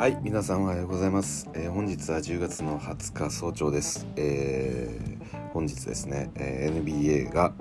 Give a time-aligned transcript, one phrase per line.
[0.00, 7.52] はい皆さんおはようございます、えー本日は10月の20日早朝です、えー本日ですね、えー NBA が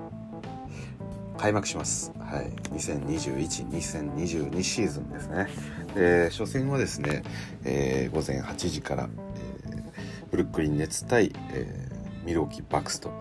[1.38, 2.14] 開幕します。
[2.18, 5.48] はい2021-2022シーズンですね。
[5.94, 7.24] で初戦はですね、
[7.66, 13.12] えー午前8時から、えーブルックリンネッツ対、えーミルウォーキーバックスと、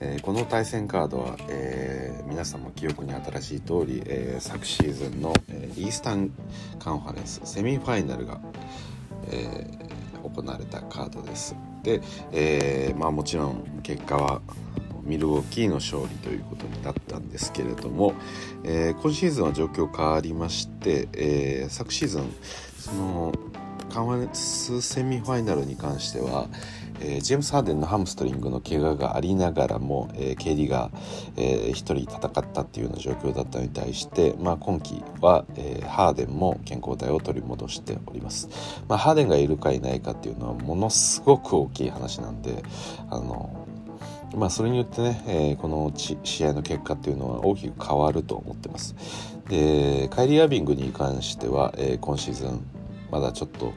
[0.00, 6.30] えーこの対戦カードは、えー皆さんも記憶に新しい通り、えー昨シーズンの、えイースタン
[6.78, 8.40] カンファレンスセミファイナルが、
[9.30, 9.66] え
[10.22, 11.56] 行われたカードです。
[11.82, 12.00] で、
[12.32, 14.40] えまあもちろん結果は
[15.02, 18.14] ミルウォーキーの勝利ということになったんですけれども、
[18.62, 22.32] え今シーズンは状況変わりまして、え昨シーズン
[22.78, 23.32] その
[23.92, 26.48] カンファレンスセミファイナルに関しては、
[27.00, 30.90] えージェームス・ハーデンのハムストリングの怪我がありながらも、えー、KD が、
[31.36, 38.48] えー、1人戦ったっていうような状況だったのに対して、まあ、今季は、えーハーデンも健康体を取り戻しております、
[38.88, 42.62] まあ、ハーデンがいるかいないかっていうのはものすごく大きい話なんで
[43.10, 43.66] あの
[44.36, 48.94] まあ、それによってね、えーこの試合の結果っていうのは大きく変わると思ってます。
[49.48, 52.60] でカイリー・アービングに関しては、えー今シーズン
[53.10, 53.72] まだちょっと、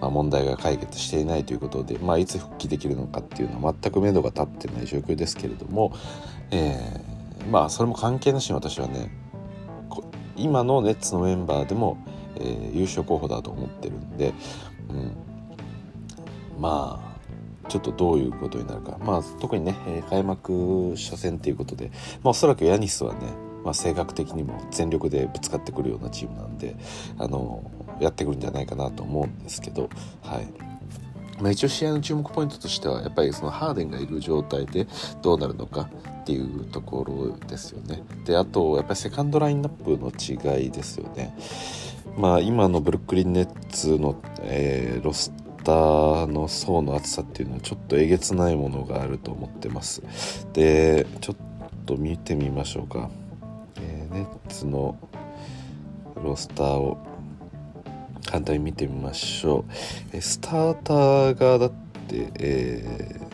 [0.00, 5.92] まあ、問題が解決していないということで、まあ、いつ復帰できるのかっていうのは全く目処が立ってない状況ですけれども、
[6.50, 7.16] えー
[7.50, 9.10] まあそれも関係なしに私はね
[10.36, 11.98] 今のネッツのメンバーでも、
[12.36, 14.34] えー優勝候補だと思ってるんで、
[14.90, 19.74] うん、まあちょっとどういうことになるか、まあ、特にね、
[20.08, 21.90] 開幕初戦ということで、
[22.22, 23.20] まあ、おそらくヤニスはね、
[23.64, 26.76] まあ、性格的にも全力でぶつかってくるようなチームなんで
[27.18, 27.68] あの
[28.00, 29.88] やってくるんじゃないかなと思うんですけど、
[30.22, 30.66] はい
[31.40, 34.86] まあ、一応試合の注目ポイントとしてはやっぱりそのハーデンがいる状態で
[35.22, 35.88] どうなるのか
[36.22, 38.02] っていうところですよね。
[38.24, 41.36] であとやっぱりセカンドラインナップの違いですよね。
[42.16, 50.02] まあ今のブルックリンネッツの、えーロスターの層の厚さっていうのはちょっとえげつないものがあると思ってます。
[50.52, 51.36] でちょっ
[51.84, 53.10] と見てみましょうか。
[53.80, 54.96] えーネッツの
[56.22, 56.98] ロスターを
[58.26, 59.64] 簡単に見てみましょう。
[60.12, 61.70] えスターターがだっ
[62.08, 63.26] て、えー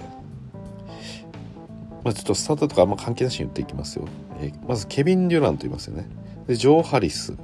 [2.05, 4.07] まあ、ちょっとスターターとかあんま関係なしに言っていきますよ。
[4.41, 6.07] えーまずケビン・デュラントいますよね。
[6.47, 7.35] でジョー・ハリス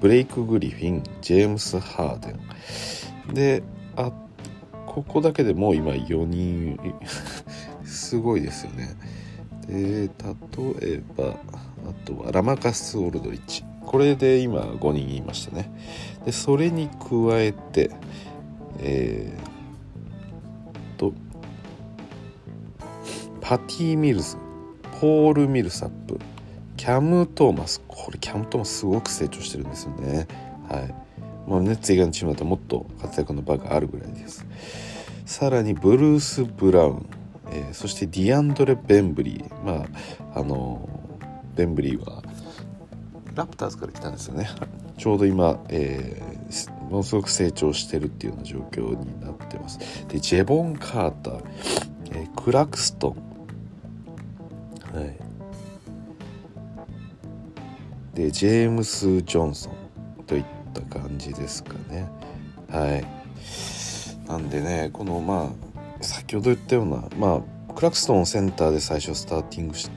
[0.00, 2.34] ブレイク・グリフィンジェームス・ハーデ
[3.30, 3.62] ンで
[3.96, 4.12] あ
[4.86, 6.78] ここだけでもう今4人
[7.84, 8.94] すごいですよね。
[9.66, 11.36] で例えばあ
[12.04, 15.70] とはラマカス・オルドリッチこれで今5人いましたね。
[16.24, 17.90] でそれに加えて
[18.78, 21.12] えー、と
[23.40, 24.36] パティ・ミルズ
[25.00, 26.18] ポール・ミルサップ
[26.76, 30.26] キャム・トーマスこれキャム・トーマスすごく成長してるんですよね。
[30.68, 30.94] はい。
[31.48, 34.44] まあ、ネッツ以外のチームだともっと活躍の場があるぐらいです。
[35.24, 37.06] さらにブルース・ブラウン、
[37.50, 39.64] えーそしてディアンドレ・ベンブリー。
[39.64, 39.86] ま
[40.34, 40.88] ああの
[41.54, 42.22] ベンブリーは
[43.36, 44.48] ラプターズから来たんですよね。
[44.96, 46.36] ちょうど今、えー
[46.88, 50.06] ものすごく成長してるっていうような状況になってます。
[50.06, 51.42] でジェボン・カーター、
[52.12, 53.16] えークラクスト
[54.94, 54.96] ン。
[54.96, 55.16] はい。
[58.14, 62.08] でジェームス・ジョンソンといった感じですかね。
[62.70, 63.04] はい。
[64.28, 65.50] なんでねこのま
[66.00, 69.90] あ先ほど言ったようなまあクラクストンをセンターで最初スターティングし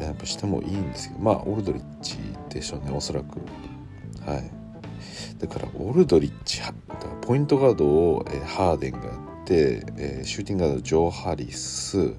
[0.00, 2.16] やっぱしてもいいんですけどまあオルドリッチ
[2.50, 3.38] でしょうねおそらく。
[4.26, 4.50] はい。
[5.38, 6.60] だからオルドリッチ
[7.22, 9.12] ポイントガードを、えーハーデンがや
[9.42, 12.14] って、えーシューティングガードジョー・ハリス、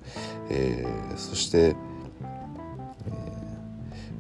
[0.50, 1.76] えーそして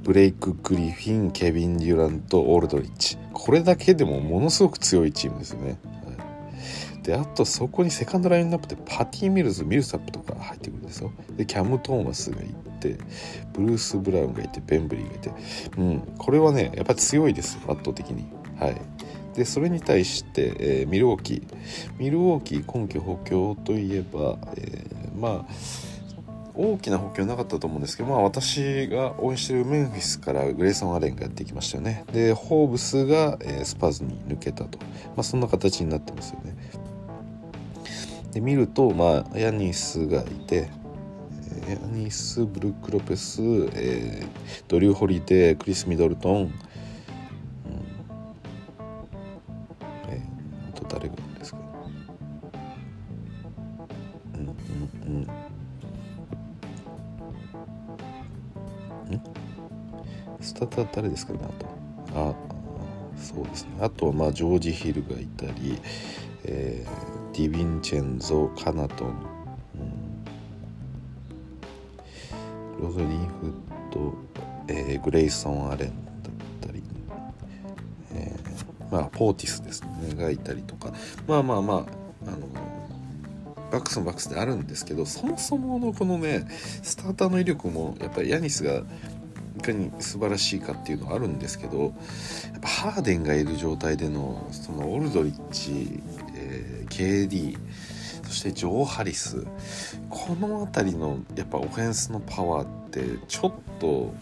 [0.03, 3.17] ブレイク・グリフィンケビン・デュラントオールドリッチ。
[3.33, 6.11] これだけでもものすごく強いチームですよね、は
[6.99, 7.03] い。
[7.03, 11.11] であとそこにセカンドラインナップでパティ・ミルズミルサップとか入ってくるんですよ。
[11.38, 12.71] でキャム・トーマスがいて
[13.53, 15.31] ブルース・ブラウンがいてベンブリーがいて。
[15.78, 18.26] うんこれはねやっぱ強いです圧倒的に。
[18.59, 18.82] はい。
[19.35, 21.44] でそれに対して、えーミルウォーキー。
[21.97, 25.53] ミルウォーキー今季補強といえば、えーまあ
[26.53, 32.03] 大きな補強なかったと思うんですけど、まあ、私が応援しているメンフィスからグレイソン・アレンがやってきましたよね。
[32.11, 36.55] でフォーブスが、えースパーズに抜けたと、まあ、そんな形になってますよね。
[38.34, 40.70] で見ると、まあ、ヤニスがいて
[41.53, 43.42] えーヤニスブルック・ロペス、
[43.74, 44.28] えー
[44.68, 46.53] ドリュー・ホリデークリス・ミドルトン、うん。
[50.09, 51.59] えーあと誰がいるんですか？
[54.36, 55.28] うんうん
[59.09, 59.22] うん？
[60.40, 61.48] スターター誰ですかねあ
[62.14, 62.30] と。
[62.32, 62.36] あ
[63.18, 63.72] そうですね。
[63.82, 65.80] あとはまあジョージ・ヒルがいたり、
[66.44, 69.16] えー、ディヴィンチェンゾコナトン、
[72.81, 73.53] ロドニー・フッ
[73.91, 74.13] ド、
[74.67, 76.29] えー、グレイソン・アレンだ
[76.66, 76.83] ったり、
[78.13, 80.91] えー、まあポーティスですねがいたりとか
[81.28, 81.78] まあまあまあ
[82.28, 82.47] あの
[83.72, 88.83] バックスのバックスであるんですけどそもそものこのねスターターの威力もやっぱりヤニスが
[89.57, 91.91] いかに素晴らしいかっていうのはあるんですけどやっ
[92.61, 96.01] ぱハーデンがいる状態でのそのオルドリッチ、
[96.35, 97.57] えー、KD
[98.31, 99.45] そしてジョー・ハリス。
[100.09, 104.13] この辺りのやっぱオフェンスのパワーってちょっと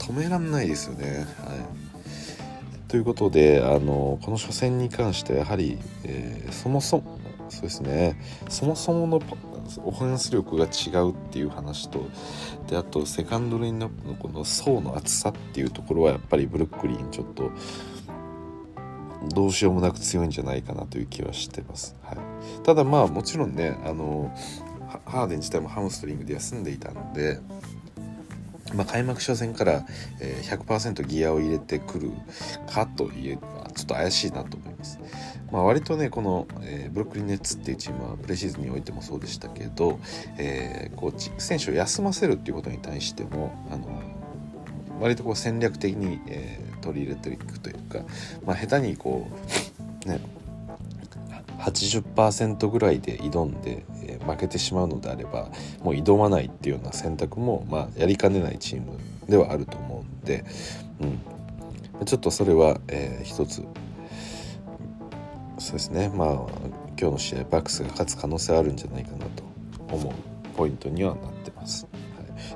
[0.00, 1.24] 止めらんないですよね。
[1.46, 2.88] はい。
[2.88, 8.20] ということであのこの初戦に関してはやはり、えー、そもそもそうですね。
[8.48, 9.22] そもそもの
[9.84, 12.08] オフェンス力が違うっていう話と
[12.66, 17.52] であとセカンドレインナップのこの層の厚さっていうところはやっぱりブルックリンちょっと
[19.34, 22.16] どうしようもなく強いんじゃないかなという気はしてます、はい、
[22.64, 24.34] ただまあもちろんねあの
[25.06, 27.40] ハーデン自体もハムストリングで休んでいたので
[28.74, 29.84] まあ、開幕初戦から、
[30.20, 32.10] え100%ギアを入れてくる
[32.66, 34.98] かというのはちょっと怪しいなと思います。
[35.52, 40.00] まあ、割とねこの、えー、ブルックリン・ネッツっていうチームはプレシーズンにおいてもそうでしたけど、
[40.38, 43.86] えー、こう選手を休ませるっていうことに対してもあの
[44.98, 48.00] 割とこう戦略的に、えー、取り入れていくというか、
[48.44, 49.26] まあ、下手にこ
[50.04, 50.20] うね
[51.58, 55.48] 80%ぐらいで挑んで、えー、負けてしまうのであれば
[55.82, 58.98] もう挑まないっていうような選択も、まあ、やりかねないチーム
[59.28, 60.44] ではあると思うんで、
[61.00, 63.64] うん、ちょっとそれは、えー、一つ
[65.58, 66.28] そうですねまあ
[66.98, 69.44] 今日の試合バックスが勝つ可能性あるんじゃないかなと
[69.94, 70.12] 思う
[70.56, 71.41] ポイントにはなって。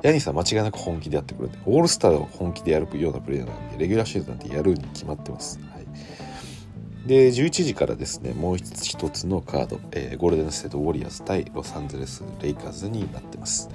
[0.02, 5.58] ヤニスは間違いなく本気でやってくれてオールスターを本気でやるようなプレーなんでレギュラーシーズンなんてやるに決まってます。
[5.58, 13.69] はい、で11時からですねもう一つのカード、えー、ゴールデンステートウォリアーズ対ロサンゼルスレイカーズになってます。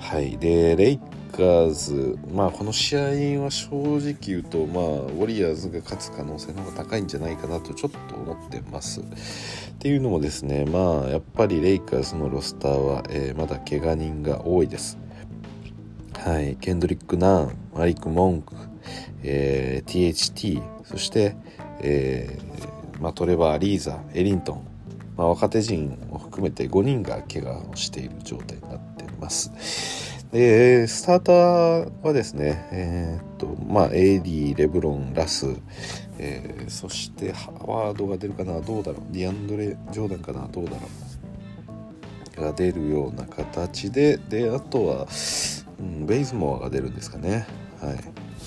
[0.00, 0.98] はい、でレイ
[1.34, 3.00] カーズ、まあ、この試合
[3.42, 9.00] は正直言うと、まあ、ウォリアーズが勝つ可能性の方が高いんじゃないかなとちょっと思ってます。
[9.00, 9.04] っ
[9.80, 14.98] ていうのもですね、まあ、やっぱりレイカーズのロスターは、えー、まだ怪我人が多いです。
[16.24, 18.54] はい、ケンドリック・ナーン、マリック・モンク、
[19.22, 21.36] えー、THT、そして、
[21.82, 24.66] えーまあ、トレバー・リーザ、エリントン、
[25.18, 29.52] まあ、若手陣を含めて5人が怪我をしている状態になっています。
[30.32, 35.54] で、スターターはですね、えー、っと、まあ、AD、レブロン、ラス、
[36.18, 40.78] えー、そしてハワードが出るかな、どうだろう、ディアンドレ・ジョーダンかな、どうだろ
[42.38, 45.06] う、が出るような形で、で、あとは、
[45.84, 47.46] うん、ベイズモアが出るんですかね。
[47.80, 47.96] はい。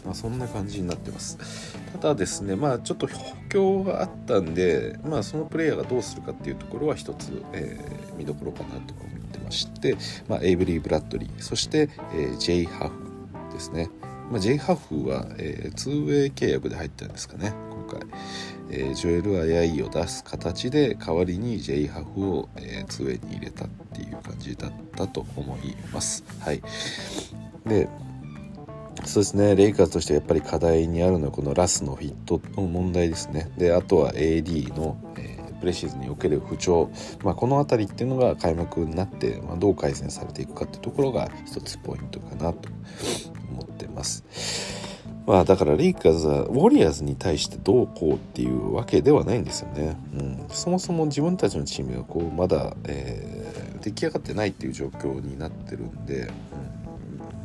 [0.05, 1.77] まあ、そんな感じになってます。
[1.93, 9.97] ただですね、まあ、ちょっと補強があったんで、まあ、そのプレイヤーがどうするかっていうところは一つ、えー、見どころかなと思ってまして、
[10.27, 13.89] まあ、エイブリー・ブラッドリーそして、えー、ジェイ・ハフですね、
[14.31, 17.53] まあ、ジェイ・ハフは、えー、2way 契約で入ったんですかね
[17.87, 18.07] 今回、
[18.69, 26.23] えー、ジョエル・アヤイを出す形で代わりにジェイ・ハフを、えー、杖に入れたっていう感じだったと思います。
[26.41, 26.61] はい。
[27.65, 27.87] で
[29.05, 29.55] そうですね。
[29.55, 33.49] レイカーズとしてやっぱり課題にあるのはこのラスのフィットの問題ですね。
[33.57, 36.91] であとは AD の、えープレシーズンにおける不調、
[37.23, 42.69] まあ、この辺りっていうのが開幕になって、まあ、どう改善されていくかっていうところが一つポイントかなと
[43.51, 44.76] 思ってます。
[45.27, 49.97] まあだからレイカーズはウォリアーズに対してどうこうっていうわけではないんですよね。
[50.13, 56.31] うん、そもそも自分たちのチームがこうまだ、えー、出来上がってないっていう状況になってるんで、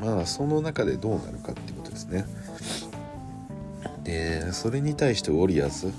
[0.00, 2.24] うん、まあその中でどうなるかっていうことですね。
[4.04, 5.92] でそれに対してウォリアーズ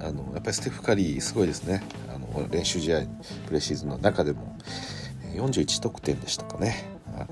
[0.00, 1.84] あのやっぱりステフ・カリーすごいですね。
[2.12, 3.02] あの練習試合
[3.46, 4.56] プレシーズンの中でも
[5.34, 6.84] 41得点でしたかね、
[7.16, 7.28] はい、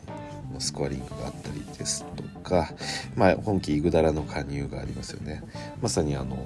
[0.61, 2.71] スコアリングがあったりですとか、
[3.17, 5.43] まあ、本気イグダラの加入がありますよね。
[5.83, 6.37] まさにあの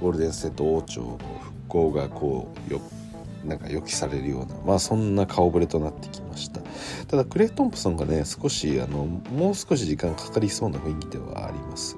[0.00, 2.80] ゴールデンステート王朝の復興がこうよ
[3.44, 6.60] なんか予期されるようなまあそんな顔ぶれとなってきました。
[7.08, 11.96] ただクレイ・トンプソンがね少しあのもう少し時間かかりそうな雰囲気ではあります。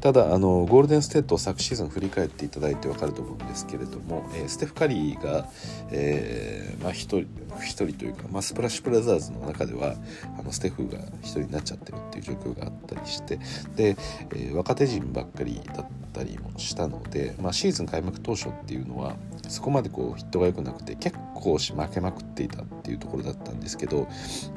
[0.00, 5.48] ただあのゴールデンステートを昨シーズン振り返っていただいて分かると思うんですけれども、えー、ステフ・カリーが、
[5.90, 7.16] えーまあ、1人
[7.56, 9.94] 1人というか、まあ、スプラッシュブラザーズの中では
[10.38, 13.38] あのステフが1人になっちゃってるっていう状況があったりして
[13.76, 13.96] で、
[14.34, 19.16] えー、若手陣ばっかりだったりもしたので、まあ、シーズン開幕当初っていうのは
[19.48, 24.06] そこまでこうヒットが良くなくて結構負けまくっていたっていうところだったんですけど、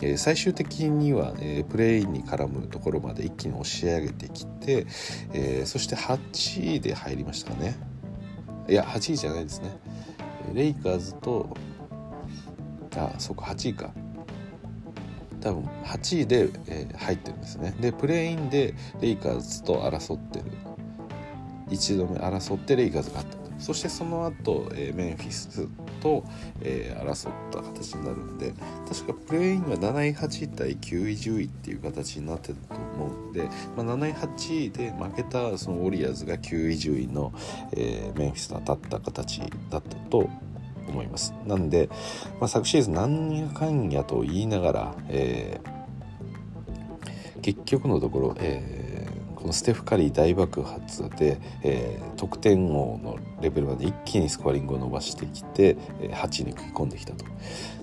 [0.01, 4.85] えー、最終的には、えー、プレーインに絡むところまで一気に押し上げてきて、
[5.33, 7.75] えー、そして8位で入りましたかね。
[8.67, 9.71] いや8位じゃないですね。
[10.53, 11.55] レイカーズと
[12.95, 13.91] あそうか8位か。
[15.41, 17.75] 多分8位で、えー、入ってるんですね。
[17.79, 20.45] でプレーインでレイカーズと争ってる。
[21.69, 25.67] 1度目争ってレイカーズが勝ったそしてその後、えー、メンフィス
[26.01, 26.23] と、
[26.61, 28.53] えー、争った形になるんで
[28.87, 33.43] 確かプレーインが7位8位対9位10位っていう形になってたと思うんで、
[33.77, 37.33] まあ、7位8位で負けたそのウォリアーズが9位10位の、
[37.71, 40.29] えー、メンフィスと当たった形だったと
[40.87, 41.33] 思います。
[41.45, 41.89] なんで、
[42.39, 48.82] まあ、昨シーズン何やかんやと言いながら、えー、結局のところ、えー、
[49.43, 57.25] このステフ・カリー大爆発で、えー、得点王のレベルまで一気にスコアリングを伸ばしてきて8位に食い込んできたと。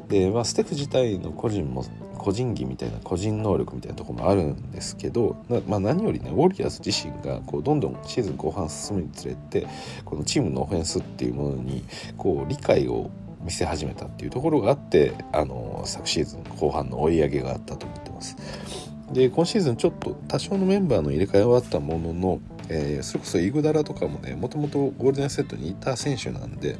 [0.08, 1.84] で、まあ、ステフ自体の個人も
[2.16, 5.36] 個人技みたいな個人能力みたいなところもあるんですけど、
[5.68, 9.66] まあ、何よりねウォリアーズ自身がこうどんどんシーズン後半進むにつれて
[10.06, 11.84] このチームのオフェンスっていうものに
[12.16, 13.10] こう理解を
[13.42, 18.89] 見せ始めたっていうところがあってあの昨シーズン後半の追い上げがあったと思ってます。
[19.12, 26.78] で今シーズンちょっと多少のメンバーの入れ替えはあったものの、えー、それこそイグダラとかもねもともとゴールデンセットにいた選手なんで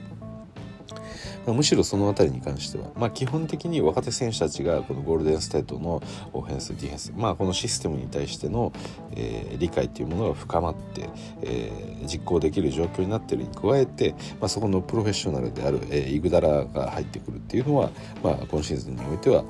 [1.46, 8.72] まあ、むしろその辺りに関しては、まあ、基本的に若手選手たちがこのゴールデンステートのオフェンスディフェンス、まあ、このシステムに対しての、
[9.12, 11.08] えー、理解っていうものが深まって、
[11.42, 17.90] えー、実行できる状況になっているに加えて、まあ、そこのプロフェッショナルである、えー、イグダラが入ってくるっていうのは、
[18.22, 19.44] まあ、今シーズンにおいては、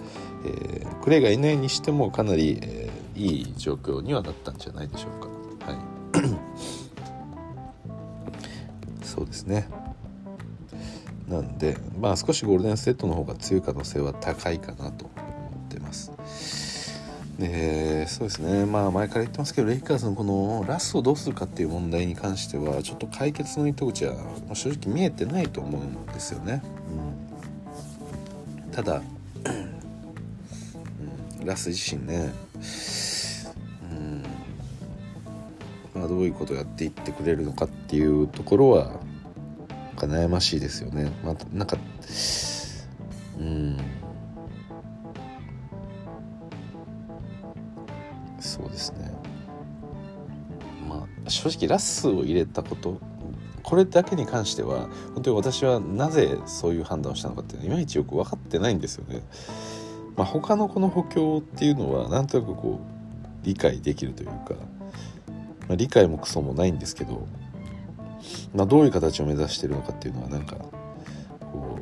[0.44, 5.72] えー、クレイがいないにしてもかなり、えー、いい状況にはなったんじゃないでしょうか。
[5.72, 5.80] はい。
[9.04, 9.68] そうですね。
[11.28, 15.14] なんでまあ少しゴールデンステットの方が強い可能性は高いかなと思
[15.66, 16.10] ってます。
[17.38, 18.66] でそうですね。
[18.66, 24.14] まあ前から言ってますけどレイカーズのこのラストをどうするかっていう問題に関してはちょっと解決の糸口は
[24.52, 26.62] 正直見えてないと思うんですよね、
[28.66, 29.02] うん、ただ、
[31.44, 32.32] ラス自身ね
[33.90, 34.22] うん
[35.94, 39.00] まあどういうことをやっていってくれるのかっていうところは
[40.00, 41.12] か悩ましいですよね。
[41.22, 41.76] まあ、なんか
[43.38, 43.76] うん
[48.40, 49.12] そうですね
[50.88, 52.98] まあ正直ラスを入れたこと
[53.62, 59.22] これだけに関しては本当に私はなぜそういう判断をしたのかっていうのはいまいちよく分かってないんですよね。
[60.20, 64.52] まあ、他のこの補強っていうのはなんとなくこう理解できるというか、
[65.66, 67.26] まあ、理解もクソもないんですけど
[68.54, 70.56] まあ、どういう形を目指してるのかっていうのはなんか
[71.40, 71.78] こ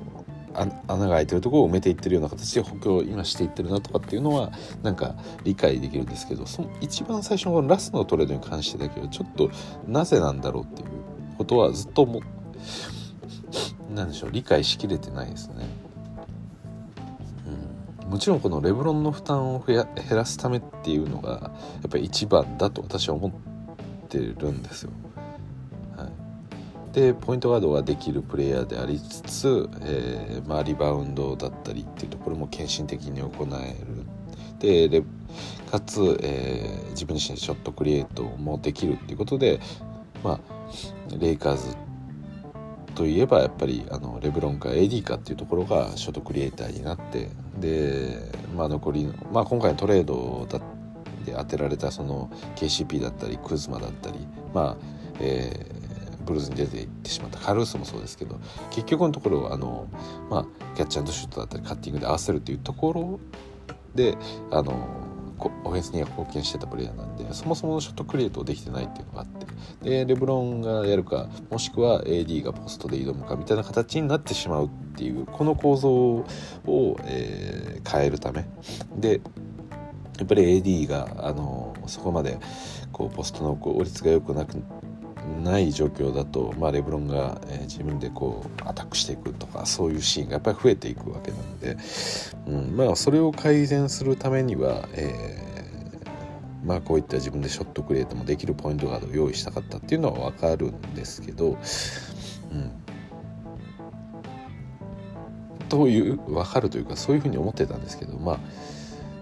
[0.55, 4.53] う穴が開いてるところを埋めていってるような形で補強を今していってるなとかっていうのは
[4.85, 9.51] なんか理解できるんですけどその一番最初のラスのトレードに関してだけはちょっと
[9.89, 10.89] なぜなんだろうっていう
[11.39, 12.23] ことはずっとも
[13.91, 15.88] 何でしょう理解しきれてないですね。
[18.09, 21.51] もちろんこのレブロンの負担を減らすためっていうのがや
[21.87, 24.91] っぱり一番だと私は思ってるんですよ。
[25.97, 26.13] はい
[26.93, 35.03] でポイントガードができるプレイヤーでありつつ、えーまあ、リバウンドだったりっていうところも献身的に行えるで
[35.71, 39.61] かつ、えー、自分自身ショットクリエイトもできるっていうことで、
[40.25, 41.77] まあ、レイカーズ
[42.99, 47.29] といえばやっぱりあのレブロンか AD かっていうところがショットクリエイターになって
[47.61, 50.59] で、まあ、残りの、まあ、今回のトレードだ
[51.25, 54.77] で当てられたその KCP だったりクズマだったりまあ
[55.21, 55.79] えー
[56.25, 58.39] ブルーズに出ていってしまったカルーソもそうですけど
[58.71, 59.89] 結局のところあの、
[60.29, 63.21] まあ、キャッチャーシュートだったりカッティングで合わせるっていうところ
[63.95, 64.15] で
[64.51, 65.08] あの
[65.65, 69.47] オフェンスには貢献してたプレイヤーなんでそもそものショットクリエイトできてないっていうのがあって。
[69.83, 76.27] でレブロンがやるかもしくは AD がポストで挑むかみたいな形になってしまうっていうこの構造を、
[77.05, 78.49] えー、変えるため。
[78.97, 79.21] で
[80.19, 82.39] やっぱり AD があのそこまで
[82.93, 84.57] こうポストの効率が良くなく
[85.29, 91.77] ない状況だと、まあ、レブロンが、えー、自分でこうアタックしていくとかそういうシーンがやっぱり増えていくわけなので、
[92.47, 101.57] うん、まあそれを改善するためには、えー、まあこういった自分でショットクリエイトもできるポイントガードを用意したかったっていうのは分かるんですけど、
[102.53, 102.71] うん、
[105.69, 108.39] という分かるというかそういうふうに思ってたんですけどまあ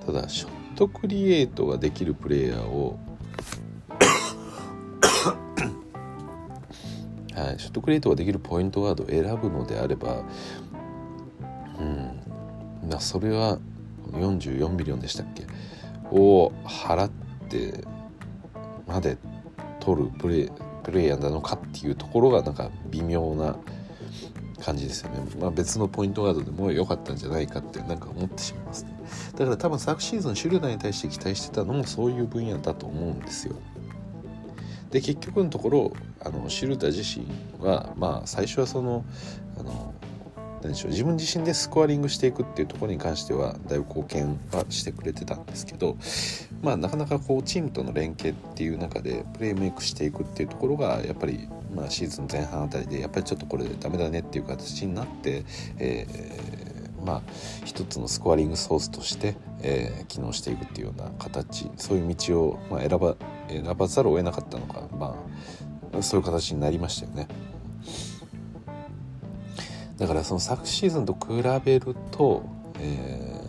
[0.06, 2.98] ただショットクリエイトができるプレイヤーを
[7.36, 10.24] はい、ショットクリエイトができるポイントガードを選ぶのであれば
[11.78, 13.00] うん。
[13.00, 13.58] それは
[14.12, 15.44] 44ミリオンでしたっけ？
[16.10, 17.10] を払っ
[17.48, 17.84] て
[18.86, 19.18] まで
[19.80, 20.50] 取るプレ
[20.84, 23.56] プレイヤーなのかっていうところがなんか微妙な
[24.64, 28.90] 感じですよね、まあ、別のポイントガードでも良かったんじゃないかってなんか思ってしまいますね。
[29.36, 33.56] だから多分昨シーズンシュルダーに対して期待してたのもそういう分野だと思うんですよ。
[34.96, 35.92] で結局のところ
[36.24, 37.26] あのシュルダー自身
[37.62, 39.04] はまあ最初はその
[39.58, 39.92] あの
[40.62, 45.98] 何でしょう自分自身でスコアリングしていくっていうところに関してはだいぶ貢献はしてくれてたんですけど
[46.62, 55.44] まあなかなかこうチームとの連携っていう中でプレーメイクしていくっていうところがやっぱりまあシーズン前半あたりでやっぱりちょっとこれでダメだねっていう形になって、
[55.76, 57.22] えー、まあ
[57.66, 63.14] 一つのスコアリングソースとして、えー、機能していくっていうような形そういう道を、まあ、選ば
[63.48, 65.16] 選ばざるを得なかったのかま
[65.98, 67.28] あそういう形になりましたよね。
[69.98, 72.44] だからその昨シーズンと比べると、
[72.78, 73.40] え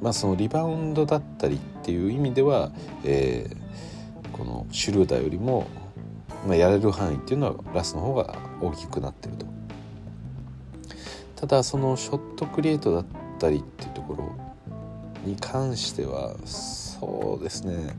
[0.00, 2.72] ー、まあそのリバウンドだったりっていう意味では、
[3.04, 5.66] えー、このシュルーダーよりも、
[6.46, 9.46] まあ、やれる範囲っていうのはラスの方が大きくなってると。
[11.36, 13.06] ただそのショットクリエイトだっ
[13.38, 14.36] たりっていうところ
[15.24, 17.96] に関してはそうですね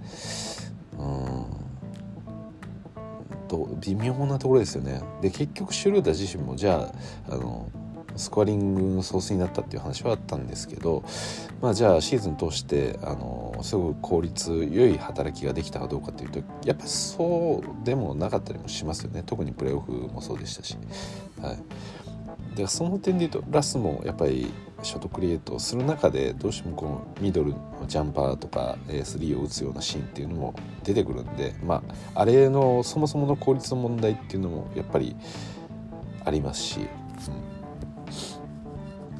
[3.51, 5.01] と微妙なところですよね。
[5.21, 6.89] で結局シュルーダー自身もじゃ
[7.29, 7.69] ああの
[8.15, 11.03] スコアリングのソースになったっていう話はあったんですけど、
[11.61, 19.23] まあ、じゃあシーズン通してあのすごく効率良い働きができたかどうかっていうとやっぱそうでもなかったりもしますよね。
[19.25, 20.77] 特にプレーオフもそうでしたし。
[21.41, 22.55] はい。
[22.55, 24.51] でその点で言うとラスもやっぱり
[24.83, 31.83] ショートクリエイトをする中でどうしてもこのミドルのジャンパーとかスリーを打つようなシーンっていうのも出てくるんでま
[32.15, 35.15] ああれのそもそもの効率の問題っていうのもやっぱり
[36.25, 36.79] ありますし、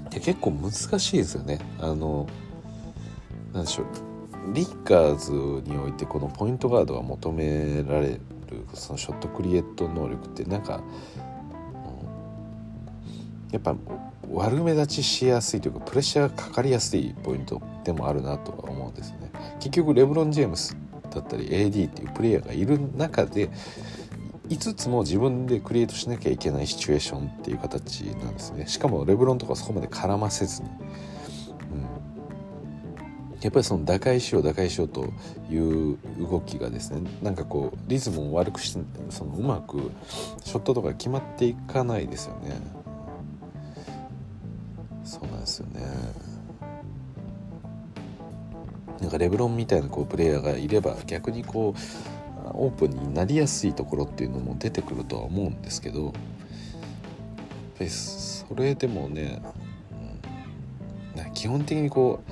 [0.10, 1.60] で結構難しいですよね。
[1.80, 2.27] あの
[3.53, 3.86] なんでしょう。
[4.53, 5.32] リッカーズ
[5.70, 8.22] においてこのポイントガードが求められる
[8.74, 10.80] そのショットクリエイト能力ってなんか、う
[13.50, 13.76] ん、やっぱ
[14.34, 19.32] 悪目立ちしやすいというかプレッシャーがかかりやすいポイントでもあるなとは思うんですね。
[19.60, 20.78] 結局レブロン・ジェームス
[21.10, 23.50] だったり AD っていうプレイヤーがいる中で
[24.50, 28.67] 5つも自分でクリエイトしなきゃいけないシチュエーションっていう形なんですね。
[28.67, 31.82] しかもレブロンとかそこまで絡ませずに、うん、
[33.41, 35.06] やっぱりその打開しよう打開しようと
[35.50, 39.91] いう動きがですねなんかこうリズムを悪くしてそのうまく
[40.44, 42.82] ショットとか決まっていかないですよね。
[45.21, 45.81] そうなんですよね。
[48.99, 56.13] なんかレブロンみたいなこうプレイヤーがいれば逆にこうオープンになりやすいところっていうのも出てくるとは思うんですけど
[57.88, 59.41] それでもね、
[61.15, 62.23] うん、基本的にこ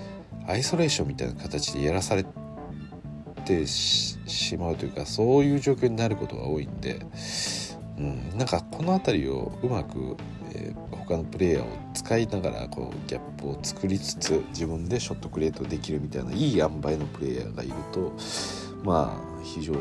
[0.47, 2.23] うアイソレーションみたいな形でやらされ
[3.45, 4.17] てし
[4.57, 6.99] まうというかそういう状況になることが多いんで、
[7.97, 10.17] うん、なんかこの辺りをうまく、
[10.53, 18.13] えー、他のプレイヤーを使いながらこうギャップを作りつつ自分でショットクリエイトできるみたいないい塩梅のプレイヤーがいると
[18.83, 19.79] まあ非常に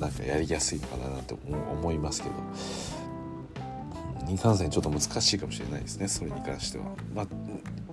[0.00, 2.34] なんかやりやすいのかなと思いますけど
[4.26, 6.86] 2回戦ちょっと難しいかもしれないですねそれに関しては。
[7.14, 7.26] まあ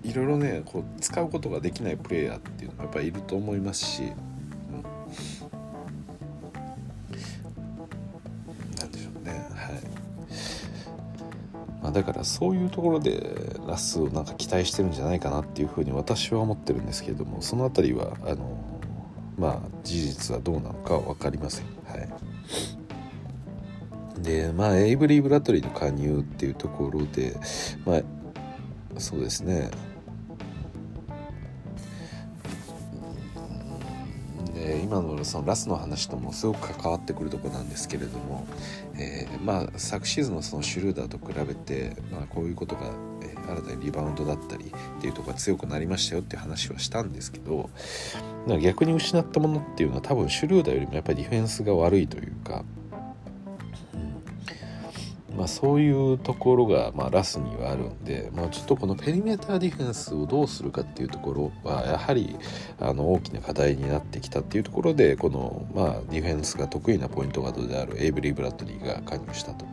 [0.01, 4.11] いろいろねこう使うことができないプレイヤーっていうのもやっぱりいると思いますし、
[11.83, 18.57] まあ、だからそういうところでラスをなんか期待してるんじゃないかなっていうふうに私は思ってるんですけれどもその辺りはあの
[19.37, 21.65] まあ事実はどうなのかは分かりません。
[21.85, 22.09] はい、
[24.21, 27.35] でまあエイブリー・ブラッドリーの加入っていうところで
[27.85, 28.01] まあ
[28.97, 29.69] そうですね
[34.63, 38.47] で今のそのラスの話ともすごく関わってくるとこなんですけれども、
[38.95, 42.91] えー、まあ昨シーズンのそのシュルーダーと比べて、まあ、こういうことが、
[43.23, 47.69] え、新たにリバウンドだったりっていうとこが強くなりましたよっていう話はしたんですけど
[48.61, 52.63] 逆に失ったものっていうのは多分シュルーダーよりもやっぱりディフェンスが悪いというか、
[55.35, 62.35] まあ、そういうところが、まあ、ラスにはあるんで、まあ、ちょっとこのペリメーターディフェンスをどうするかっていうところはやはり
[62.79, 69.65] あの大きな課題になってきたっていうところでこの、まあ、ディフェンスが得意なポイントガードであるエイブリー・ブラッドリーが加入したと。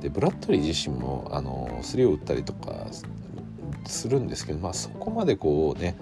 [0.00, 2.86] でブラッドリー自身もあのスリーを打ったりとか
[3.86, 5.96] するんですけど、まあ、そこまでこうねオ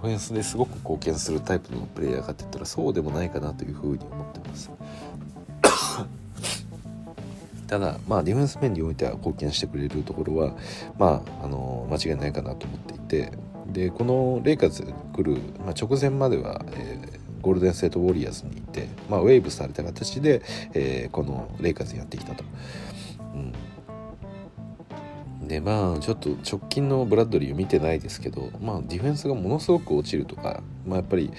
[0.00, 4.70] フェンスですごく貢献するタイプのプレイヤーかって言ったらそうでもないかなというふうに思ってます。
[7.74, 10.54] ただ、まあ、ディフェンス面においては貢献してくれるところは、
[10.96, 13.32] まあ、あの間違いないかなと思っていて
[13.66, 22.44] でこのレイカーズ来る、まあ、直前までは、えー、ゴールデン・ステート・ウォリアーズにいて、まあ、ウェイブされた形で、えー、このレイカーズやってきたと。
[23.34, 23.36] う
[25.44, 31.32] ん、でまあちょっと直近のブラッドリーを見てないですけど、まあ、ディフェンスがものすごく落ちるとか、まあ、やっぱり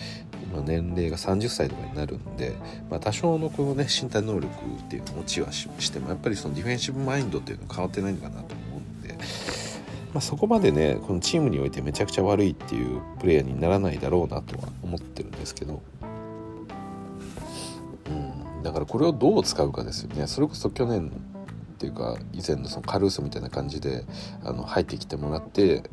[0.61, 2.53] 年齢が30歳とかになるんで、
[2.89, 9.13] まあ、多少のこのね身体能力っていうのを落ちはしてもやっぱりそのディフェンシブマインドっていうのは変わってないのかなと思うんで、
[10.13, 15.81] まあ、そこまでねこのチームにおいてめちゃくちゃ悪いっていうプレイヤーにならないだろうなとは思ってるんですけど、
[18.07, 18.11] う
[18.59, 20.27] ん、だからこれをどう使うかですよね。
[20.27, 21.11] それこそ去年
[21.75, 24.05] っていうか以前のそのカルーソみたいな感じで
[24.43, 25.83] あの入ってきてもらって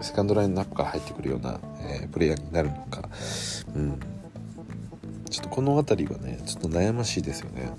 [0.00, 3.08] セカンドラインナップから入ってくるような、えー、プレイヤーになるのか、
[3.74, 4.00] うん、
[5.32, 7.72] ちょっとこの辺りはねちょっと悩ましいですよね。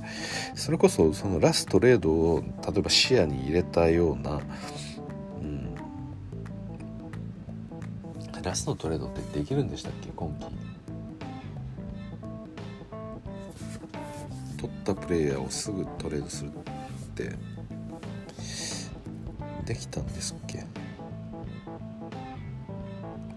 [0.55, 4.41] それこそそのラストレードを例えば視野に入れたような、
[5.41, 5.75] うん、
[8.43, 10.09] ラストトレードってできるんでしたっけ？
[10.15, 10.47] 今季
[14.57, 16.53] 取ったプレイヤーをすぐトレードするっ
[17.15, 17.35] て。
[19.65, 20.65] できたんですっけ？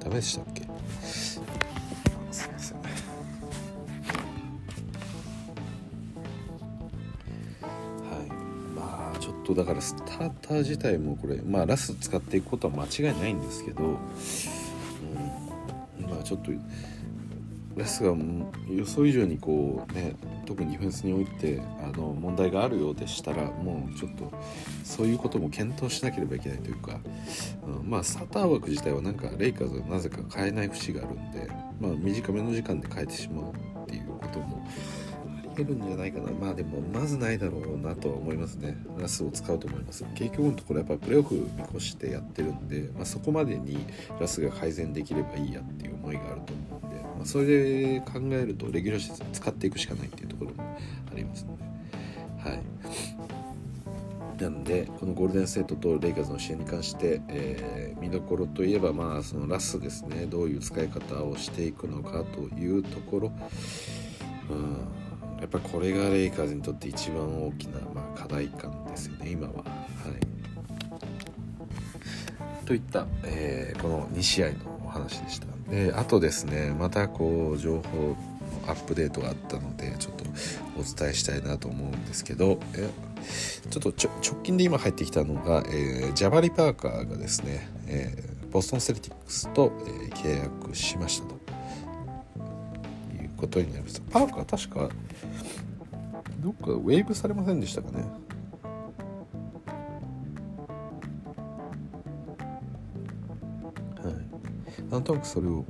[0.00, 0.62] ダメでしたっけ？
[9.46, 13.94] とだからスターター自体もこれまあラス使っていくことは間違いないんですけど、うん、
[16.10, 16.50] まあちょっと
[17.76, 18.16] ラスが
[18.68, 24.32] 予想以上にこうね特にディフェンスにおいてあの問題があるようでしたらもうちょっと
[24.82, 26.98] そういうことも検討しなければいけないというか、
[27.66, 31.48] うん、まあスターター枠自体はなんかレイカーズはなぜか変えない節があるんで、
[31.80, 34.66] まあ、短めの時間で変えてしまうっていうことも
[35.56, 36.30] ありえるんじゃないかな。
[36.32, 38.76] まあでもまずないだろうなとは思いますね。
[38.98, 40.04] ラスを使うと思います。
[40.14, 43.78] 結局のところやっぱプレーオフ見越してやってるんで、まあ、そこまでに
[44.20, 50.62] ラスが改善できればいいやっていう思いがあると思うんで、まあ、それで考えるとレギュラーシーズン使っていくしかないっていうところも
[51.10, 51.64] ありますので
[52.50, 52.62] はい。
[54.42, 60.26] なのでこのゴールデンステートとレイカーズの試合に関して、えー、見どころといえば、まあ、そのラスですね。
[60.26, 63.32] どういう使い方をしていくのかというところ、
[64.50, 65.05] うん、
[65.40, 69.54] やっぱこれがレイカーズにとって一番大きな、まあ、課題感ですよね今は。
[69.54, 69.64] はい
[72.64, 75.46] といった、えー、この2試合のお話でした。
[75.70, 78.16] であとですねまたこう情報
[78.66, 80.24] のアップデートがあったのでちょっと
[80.78, 82.90] お伝えしたいなと思うんですけどえ
[83.70, 91.35] ちょっとちょ直近で今入ってきたのが、えー、ジャバリ・パーカーがですね、えー、ボストン・セルティックスと、えー、契約しましたと
[93.36, 94.94] ことになりますパーカー確か
[96.40, 98.04] どっかウェーブされませんでしたかね。
[104.02, 104.90] はい。
[104.90, 105.64] なんとなくそれを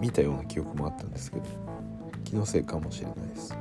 [0.00, 1.44] 見たような記憶もあったんですけど
[2.24, 3.56] 気のせいかもしれないです。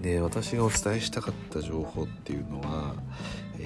[0.00, 2.94] で私がお伝えしたかった情報っていうのは、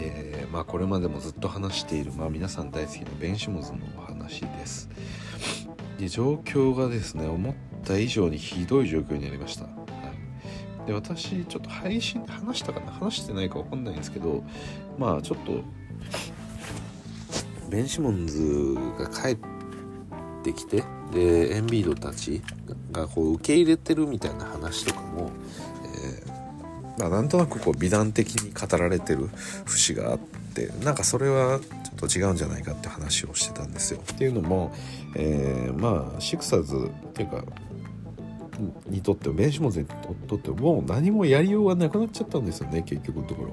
[0.00, 4.88] えー、まあ、これまでもずっと話している、まあ、皆さん大好きなベンシモズのお話です。
[5.98, 9.70] で状況がですね思った以上にひどい状況になりました、は
[10.84, 12.92] い、で私ちょっと配信で話したかな？
[12.92, 14.44] 話してないか分かんないんですけど
[14.96, 15.62] まあちょっと
[17.68, 19.38] ベンシモンズが帰っ
[20.44, 22.42] てきてでエンビードたち
[22.92, 25.30] がこう受け入れてるみたいな話とかも、
[26.98, 29.28] なんとなくこう美談的に語られてる
[29.64, 34.00] 節があってなんかそれはちょっと違うんじゃないかって話をしてたんですよ。
[34.00, 34.74] っていうのも、
[35.14, 37.44] えー、まあシクサーズっていうか
[38.88, 39.86] にとってベンシモンズに
[40.26, 43.52] とってもう何もやりようがなくなっちゃったんですよね結局のところ。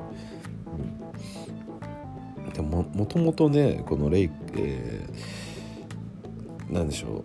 [2.37, 7.23] うん、でももともとねこのレイ、えー、なんでしょ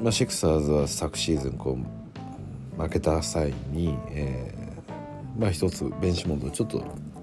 [0.00, 1.78] う、まあ、シクサーズは昨シーズンこ
[2.78, 4.61] う負けた際に、えー
[5.38, 6.78] まあ一つベンシモンドちょっと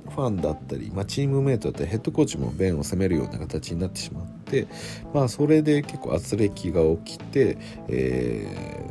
[0.10, 4.67] ファンだったり、まあ、チームメイトだったりヘッドコーチもベンを攻めるような形になってしまって、
[5.13, 8.89] まあ、それで結構圧力が起きて、え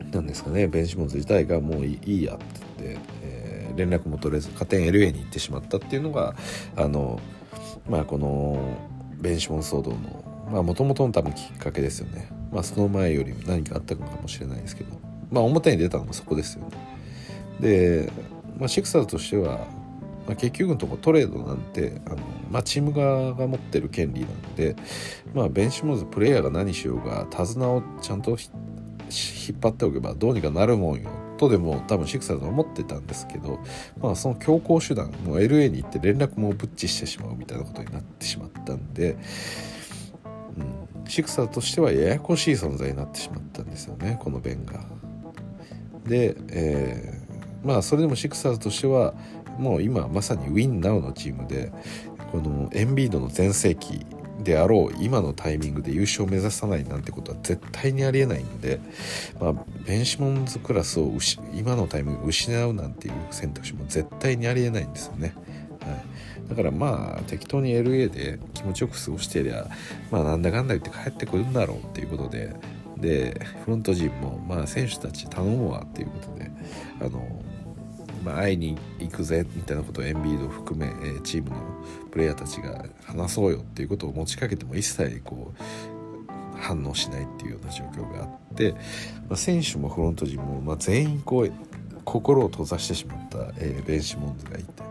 [0.00, 6.34] ー、なんですかねベンシモンズ自体がもういいやってって、えー、連絡も取れず加点 LA に行ってしまったっていうのが
[6.76, 7.20] あの、
[7.88, 8.78] まあ、この
[9.18, 9.92] ベンシモン騒動
[10.52, 12.30] のもともとの多分きっかけですよね。
[12.52, 14.90] まあ、その前より何かあったのかもしれないですけど、
[15.28, 16.85] まあ、表に出たのもそこですよね。
[17.60, 18.10] で、
[18.58, 19.66] まあ、シクサーとしては、
[20.26, 22.16] まあ、結局のところトレードなんてあの、
[22.50, 24.76] まあ、チーム側が持ってる権利なんで、
[25.34, 33.60] まあ、ベンシモーズプレイヤーが何しようが手綱をちゃんと引っ張っておけばどうにかなるもんよとでも多分シクサーズは思ってたんですけど、
[34.00, 39.16] まあ、その強行手段も LA に行って連絡もブッチしてしまうみたいなことになってしまったんで、
[40.56, 44.84] うん、シクサーとしてはややこしい存在になってしまったんですよねこのベンが。
[46.06, 47.25] で、え、
[47.66, 49.12] まあそれでもシクサーズとしては
[49.58, 51.72] もう今まさにウィンナウのチームで
[52.30, 54.06] このエンビードの全盛期
[54.42, 58.80] であろう今のタイミングで優勝を目指さないなんてことは絶対にありえないんで、
[59.40, 61.12] まあ、ベンシモンズクラスを
[61.54, 65.34] 今のタイミング失うなんていう選択肢も絶対にありえないんですよね。
[65.80, 65.92] は
[66.46, 69.66] い、だからまあ適当に LA で気持ちよく過ごしてりゃ
[70.10, 72.54] まあなんだかんだ言って帰ってくるんだろうっていうことで
[72.96, 76.50] でフロント陣もまあ選手たち頼むわっていうことで
[77.00, 77.42] あの
[78.26, 81.56] まあ、会いに行くぜみたいなことをエンビードを含め、えチームの
[82.10, 85.62] プレイヤーたちが話そうよっていうことを持ちかけても一切こう
[86.58, 91.52] 反応しないっていうような状況があって、まあ、選手もフロント陣も、ま、全員こう
[92.04, 94.82] 心を閉ざしてしまった、えー、ベンシモンズがいて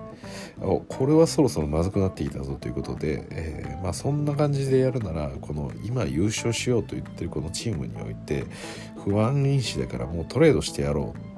[0.62, 8.46] これはそろそろまずくなってきたぞということで、えー、まあ、そんな感じでやるならこの今優勝しようと言ってるこのチームにおいて
[9.04, 11.35] 不安因子だからもうトレードしてやろう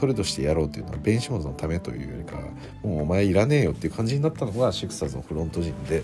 [0.00, 2.38] トレードしてやろうっていうのはベンシモンズのためというよりか
[2.82, 6.02] もうお前いらねえよっていう感じになったのがシクサーズのフロント陣で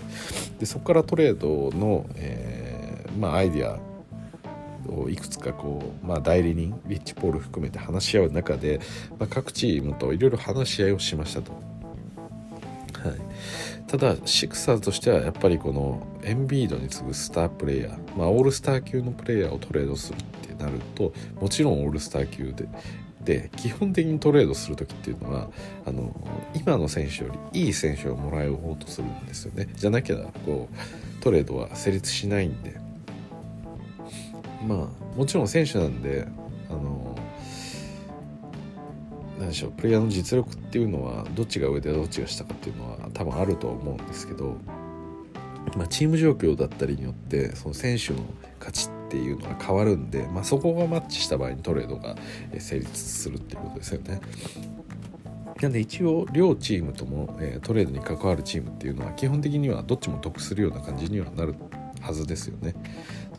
[0.59, 3.79] でそこからトレードの、えー、まあ、アイディア
[4.91, 8.79] をいくつかこう、まあ、代理人リッチ・ポール含めて話し合う中で、
[9.17, 11.51] まあ、各チームといろいろ話し合いをしましたと。
[11.51, 22.67] はい、ただシクサーズとしてはやっぱりこのエンビードに次ぐスタープレイヤー、まあ、オールスター級のプレイヤーをトレードするってなるともちろんオールスター級で
[23.27, 25.49] で基本的にトレードする時っていうのは
[25.85, 26.15] あの
[26.55, 29.67] 今の選手よりいい選手をもらおうとするんですよね。
[29.75, 32.79] じゃなきゃこうトレードは成立しないんで。
[34.65, 36.25] まあもちろん選手なんで
[36.69, 37.15] あの
[39.37, 44.57] 何でしょうプレイヤーの実力っていうのはどっちが上でどっちが下かっていうのは多分あるとは思うんですけど、
[45.75, 48.19] まあ、チーム状況だったりによってその選手の
[48.59, 52.15] 価値っていうのが変わるんで、まあ、そこがマッチした場合にトレードが
[52.59, 54.19] 成立するっていうことですよね。
[55.61, 61.55] なんで一応両チームとも、えー、トレードに関わるチームっていうのは基本的にはどっちも得するような感じにはなる
[61.99, 62.75] はずですよね。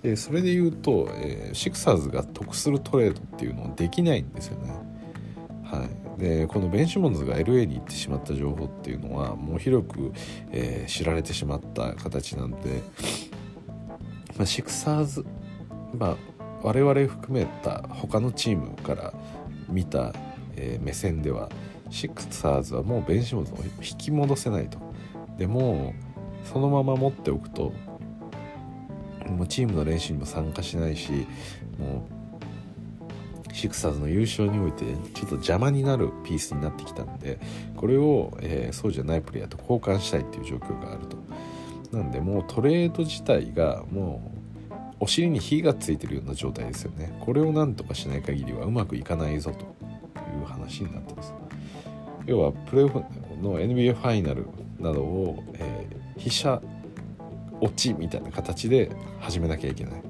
[0.03, 4.73] でそれで言うと、えー、シクサーズが得するトレードっていうのはできないんですよね。
[5.65, 10.13] はい、でこのベンシモンズが LA に行ってしまった情報っていうのはもう広く、
[10.51, 12.83] えー、知られてしまった形なんで、
[14.37, 15.27] まあ、シクサーズ
[15.97, 16.17] まあ
[16.63, 19.15] 我々含めた他のチームから
[19.69, 20.13] 見た、
[20.57, 21.49] えー、目線では
[21.91, 24.79] シックスサーズはもうベンシモンズを引き戻せないと。
[25.37, 25.95] でも
[26.45, 27.73] そのまま持っておくと
[29.29, 31.27] もうチームの練習にも参加しないし
[31.79, 32.09] も
[33.51, 37.39] うシクサーズの優勝においてちょっと邪魔になるピースになってきたんで
[37.77, 41.17] これを、えー、そうじゃないプレイヤーと交換したいっていう状況があると。
[41.93, 44.38] なんでもうトレード自体がもう
[45.01, 47.17] お尻に火がついてるような状態ですよね。
[47.21, 49.79] これを何とかしない限りはうまくいかないぞと。
[50.29, 51.35] いう話になってます。
[52.27, 52.99] 要はプレーオフ
[53.43, 54.47] の NBA ファイナル
[54.79, 56.61] などを、えー、飛車
[57.61, 60.03] 落ちみたいな形で始めなきゃいけない。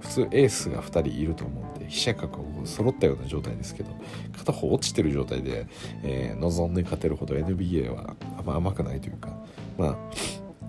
[0.00, 3.90] 普通エースが2人いると思うんで飛車角を揃ったような状態ですけど
[4.36, 5.66] 片方落ちてる状態で、
[6.04, 9.30] えー、望んで勝てるほど NBA はあんま甘くないというか
[9.76, 9.96] まあ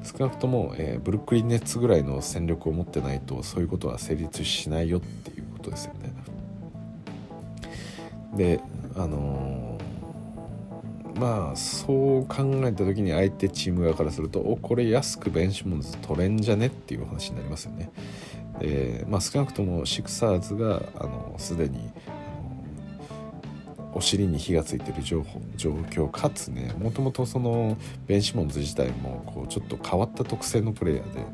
[0.07, 6.13] 少なくとも、えー、ブルックリン・ネッツぐらいの戦力を持ってないとそういうことは成立しないよっていうことですよね。
[8.37, 8.61] で
[8.95, 17.91] あのー、まあそう考えた時に相手チーム側からするとおこれ安くベンシモンズ取れんじゃねっていう話になりますよね。
[18.59, 20.81] でまあ、少なくともシクサーズが
[21.37, 21.91] すでに
[23.97, 31.27] お尻に火がついてる情報状況かつねもともとそのベンシモンズ自体もこうちょっと変わった特性のプレイヤーで、ま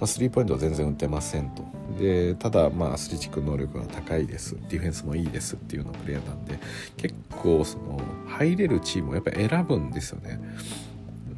[0.00, 1.62] あ、スリーポイントは全然打てませんと
[1.98, 6.58] でただまあアスレチック能力が高いですディフェンスもいいですっていうようなプレイヤーなんで
[6.96, 10.40] 結構その入れるチームをやっぱ選ぶんですよね。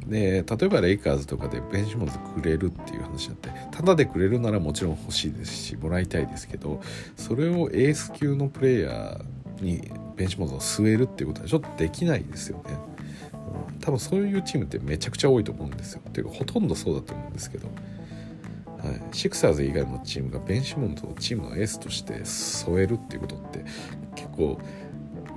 [0.07, 6.81] で例えばレイカーズとかでベンシモンズくれるっていう話になってただでくれるならもちろん欲しいですしもらいたいですけど
[7.15, 12.77] それをエース級のプレイヤーにベンチモードを据えるっていうことはちょっとできないですよね。
[13.71, 16.01] うん、多分そういうチームってめちゃくちゃ多いと思うんですよ。
[16.07, 23.63] っていうかほとんどそうだと思うんですけど、はい、シクサーズ以外のチームがベンシモンドをチームのエースとして添えるっていうことって
[24.15, 24.59] 結構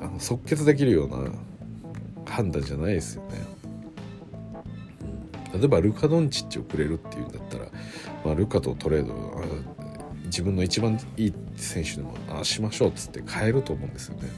[0.00, 1.30] あの即決できるような
[2.26, 3.28] 判断じゃないですよね。
[3.56, 3.62] うん
[5.54, 7.66] 例えばルカ・ドンチッチをくれるっていうんだったら、
[8.24, 9.42] まあ、ルカとトレード
[10.24, 14.30] 自分の一番いい選手でもあしましょうっつって変えると思うんですよね。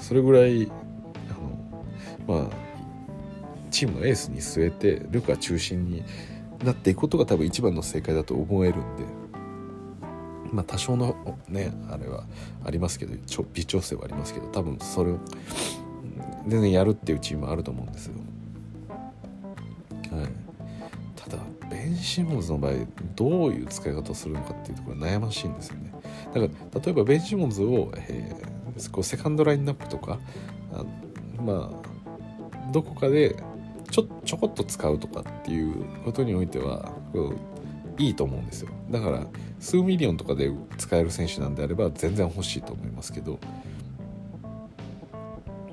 [0.00, 0.70] それぐらい
[2.26, 2.50] あのまあ
[3.70, 6.02] チームのエースに据えてルカ中心に
[6.64, 9.04] なっていくことが多分一番の正解だと思えるんで
[10.52, 12.24] まあ多少のねあれは
[12.64, 13.14] ありますけど
[13.52, 15.18] 微調整はありますけど多分それを
[16.46, 18.14] 全然やるっていうチームもあると思うんですよ。
[20.12, 20.28] はい、
[21.16, 22.72] ただベン・シモンズの場合
[23.16, 25.92] どういう使い方をするのかっていうところが悩ましいんですよね。
[26.32, 28.55] だから例えばベン・シモンズを、えー、
[28.92, 30.18] こうセカンドラインナップとか
[30.72, 30.84] あ
[31.40, 33.36] まあどこかで
[33.90, 37.34] ちょちょこっと使うとかっていうことにおいてはこ
[37.98, 38.70] ういいと思うんですよ。
[38.90, 39.26] だから
[39.58, 43.38] 数ミリオンとかで使える選手なんであれば全然欲しいと思いますけど、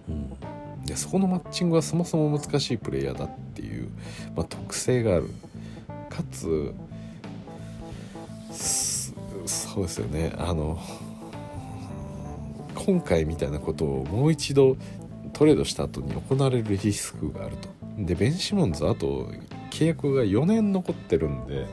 [0.08, 3.90] うん、でそこのマッチングはそもそも難しいプレイヤーだっていう、
[4.36, 5.30] まあ、特性がある。
[6.10, 6.74] かつ
[9.48, 10.32] そうですよね。
[10.38, 10.80] あの
[12.86, 14.76] 今回みたいなことをもう一度
[15.32, 17.70] トレードした後に行われるリスクがあると。
[17.98, 19.30] でベン・シモンズあと
[19.72, 21.68] 契約が4年残ってるんで、はい、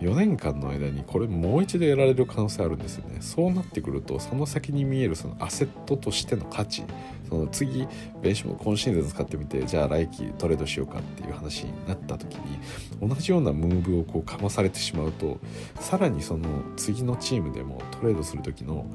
[0.00, 3.18] 4年間の間にこれもう一度やられる可能性あるんですよね。
[3.20, 6.84] そうなってくるとその先に見えるそのアセットとしての価値
[7.28, 7.86] その次
[8.22, 12.58] ベンシモン今シーズン使ってみてじゃあ来季トレードしようかっていう話になった時に
[13.06, 15.38] 同じようなムーブをこうかまされてしまうと
[15.78, 18.86] さらにその次のチームでもトレードする時の、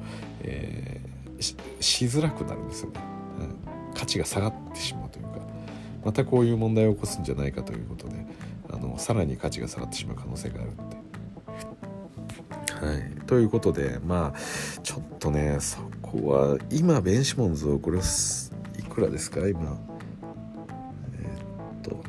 [0.42, 3.00] えー、ししづらくなるんですよね、
[3.40, 5.38] うん、価値が下がってしまうというか
[6.04, 8.26] またこういう問題を起こすんじゃないかということで
[8.70, 10.70] あのさらに価値が下がってしまう可能性がある。
[12.80, 14.38] はい、ということでまあ
[14.82, 18.02] ちょっとねそこは今ベンシモンズをこれい
[18.82, 19.40] くらですか？
[19.48, 19.78] 今。
[21.18, 21.24] え、
[21.78, 22.02] っと。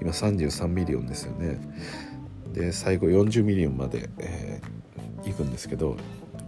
[0.00, 1.58] 今33ミリオンですよね。
[2.52, 5.96] で最後40ミリオンまで、えー、行くんですけど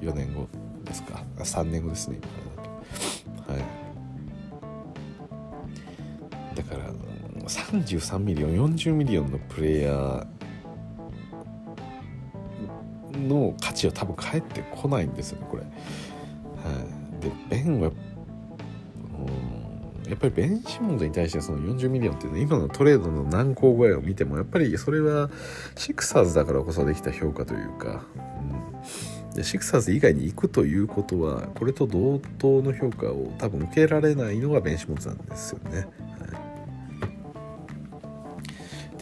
[0.00, 0.46] 4年後
[0.84, 2.18] ですか？3年後ですね
[3.46, 3.54] 今。
[3.54, 3.64] はい。
[6.56, 6.92] だから
[7.48, 10.26] 33ミリオン40ミリオンのプレイヤー
[13.24, 15.62] の価値は多分返ってこないんですよねこれ。
[15.62, 15.68] は
[17.18, 17.90] い、でベンは
[20.08, 25.30] やっぱりベン・シモンズに対してその40ミリオンっていうのは今のトレードの難航具合を見てもやっぱりそれは
[25.76, 28.04] シクサーズだからこそできた評価というか、
[29.30, 35.87] うん、でシクサーズ以外に行くということはこれと同等の評価を多分受けられないのがベン・シモンズなんですよね。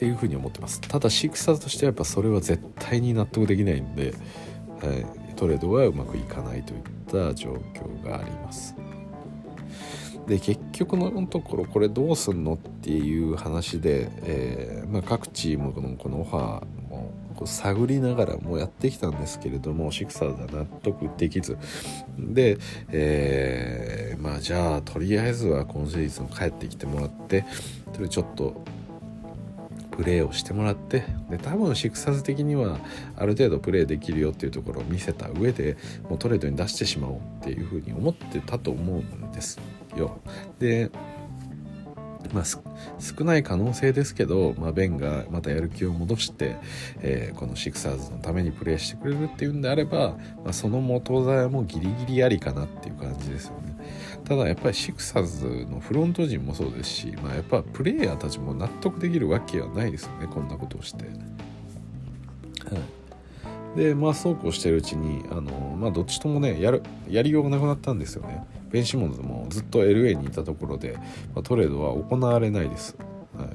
[0.02, 0.80] っていうふうに思ってます。
[0.80, 4.14] ただシクサーとしてはやっぱそれは絶対に納得できないんで、
[4.80, 8.74] はい、トレードはうまくいかないといった状況があります。
[10.26, 17.12] で結局のところこれどうすんのっていう話で、えー、まあ、各チームのこのオファーも
[17.46, 21.56] 探りながらもやってきたんですけれどもシクサーズは納得できず。
[22.18, 22.58] で、
[22.90, 27.44] えー、まあじゃあとりあえずは今シーズン帰ってきてもらって
[27.94, 28.64] それちょっと
[29.92, 32.78] プレーをしてもらってで多分シクサーズ的には
[33.16, 35.76] ある程度プレーできるよっていうところを見せた上で
[36.09, 39.61] もうトレードに出してしまおうっていうふうに思ってたと思うんです
[39.96, 40.18] よ。
[40.59, 40.90] で
[42.33, 46.57] まあ、少ない可能性ですけど、まあ、ベンがまたやる気を戻して、
[47.00, 53.71] えー、このシクサーズのためにプレーしてくれるっていうんであれば、まあ、その元材もギリギリありかなっていう感じですよね。
[54.32, 61.04] ただやっぱりシクサーズのフロント陣もそうですし、まあ、やっぱプレイヤーたちも納得できるわけはないですよねこんなことをして。
[61.04, 61.14] はい
[63.76, 68.44] でまあそうこうしてるうちにあの、まあ、どっちともねやるやりようがなくなったんですよね。
[68.70, 70.98] ベン・シモンズもずっと LA にいたところで、
[71.34, 72.96] まあ、トレードは行われないです。
[73.34, 73.48] は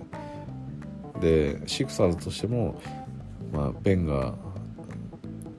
[1.20, 2.82] い、でシクサーズとしても、
[3.54, 4.34] まあ、ベンが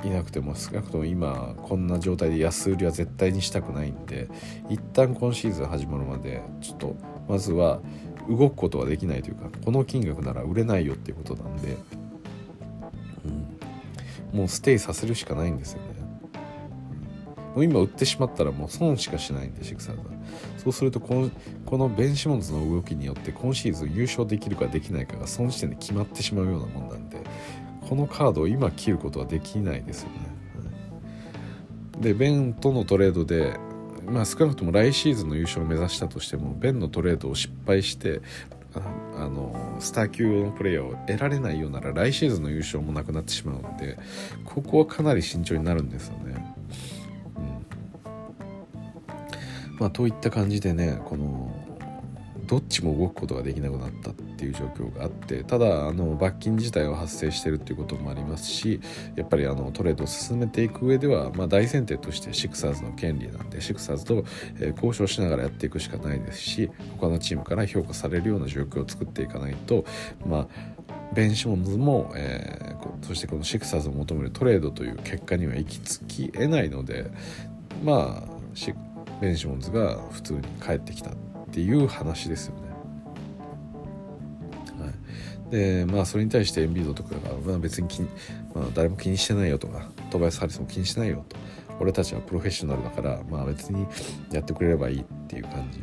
[0.05, 4.29] いなくても少なくとも今こんな状態で安売りは絶対にしたくないんで
[4.69, 6.97] 一旦今シーズン始まるまでちょっと
[7.29, 7.81] まずは
[8.29, 11.77] 動くことはできないというかこの金額なら売れないよっていうことなんで、
[14.33, 15.99] うん、もうステイさせるしかないんですよね。
[17.55, 20.15] もう今売ってしまったらもう損しかしないんでシクサーズは。
[20.59, 21.31] そうするとこの
[21.65, 27.19] このベン・シモンズの動きによって今シーズン優勝できるかできないかがその時点で決まってしまうようなもんなんで
[27.89, 30.39] このカードを今切ることはできないですよね。
[32.01, 33.57] でベンとのトレードで
[34.07, 38.21] まあ少なくとも来シーズンの優勝を目指したとしてもベンのトレードを失敗して
[38.75, 43.99] あのスター級のプレーヤーを得られないようなら来シーズンの優勝もなくなってしまうので
[44.45, 46.57] ここはかなり慎重になるんですよね。
[47.37, 47.41] う
[49.75, 51.68] んまあ、といった感じでねこの
[52.49, 58.81] どっちも動くことができなくなったっていう状況があってただあの罰金自体は発生してるっていうこともありますし
[59.17, 64.25] やっぱりあのトレードを進めていく上では、まあ、大前提としてシクサーズの権利なんでシクサーズと、
[64.61, 69.85] え交渉しながらやっていくしかないですし他のチームから評価されるような状況を作っていかないと
[70.27, 70.47] まあ
[71.13, 77.11] ベン・シモンズも、えー、そしてこのシクサーズを求めるトレードという結果には行き着き得ないので
[77.85, 78.39] まあ
[79.21, 81.11] ベン・シモンズが普通に帰ってきた
[81.49, 82.63] っていう話ですよね。
[84.85, 84.91] は
[85.49, 88.09] い、でまあそれに対してエンビードとかが、まあ、別に気に、
[88.55, 91.37] まあ、誰も気にしてないよとかトバヤス・ハリスも気にしてないよと。
[91.81, 93.87] 俺たちはプロフェッショナルだからまあ別に
[94.33, 95.81] やってくれればいいっていう感じ。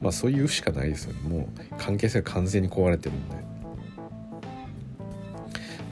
[0.00, 1.28] まあそういうしかないですよね。
[1.28, 1.48] もう
[1.78, 3.42] 関係性が完全に壊れてるんで、ま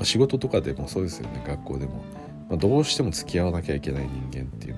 [0.01, 1.43] あ、仕事とかでもそうですよね。
[1.47, 2.05] 学校でも、
[2.49, 4.77] まあ、どうしても付き合わなきゃいけない人間っていう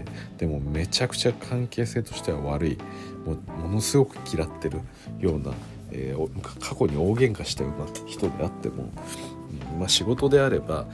[0.00, 0.04] のがいて。
[0.38, 2.78] でもめちゃくちゃ関係性としては悪い。
[3.24, 4.80] もものすごく嫌ってる
[5.18, 5.52] ような、
[5.92, 8.90] えー、過去に大喧嘩したような人であっても、
[9.72, 10.86] うん、まあ、仕事であれば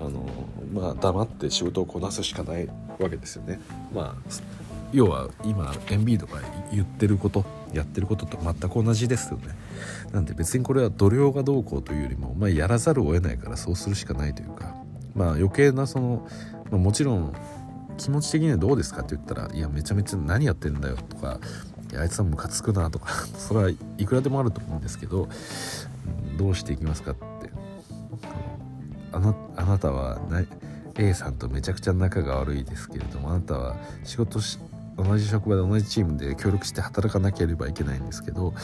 [0.00, 0.26] あの、
[0.72, 2.66] まあ、黙って仕事をこなすしかない
[2.98, 3.60] わけですよね。
[3.94, 4.32] まあ
[4.92, 6.40] 要は今エンビードが
[6.72, 9.48] 言ってることやってることと全く同じですよね。
[10.12, 14.76] なんで別にこれは度量がどうこうというよりも、まあ、やらざるを得ないからそうするしかないというか
[15.14, 16.28] まあ余計なその、
[16.70, 17.34] まあ、もちろん
[17.96, 21.38] 気持ち的にはどうですかって言ったらいやめちゃめちゃ何やってんだよとか
[21.90, 25.28] いやあいつはムカつくなとか それはいくらでもあると思うんですけど、
[26.30, 27.26] うん、どうしていきますかって。
[29.12, 30.18] あなあなたは
[30.96, 34.58] A さんとめちゃくちゃ仲が悪いですけれどもあなたは仕事し
[34.96, 38.54] 同じ職場で同じチームで協力して働かなければいけないんですけど、